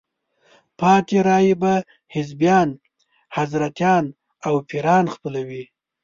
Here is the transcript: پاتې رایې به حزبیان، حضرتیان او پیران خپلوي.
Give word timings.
پاتې 0.79 1.17
رایې 1.27 1.55
به 1.61 1.73
حزبیان، 2.13 2.69
حضرتیان 3.37 4.05
او 4.47 4.53
پیران 4.69 5.05
خپلوي. 5.15 5.63